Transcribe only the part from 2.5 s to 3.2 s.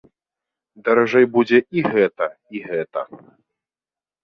і гэта.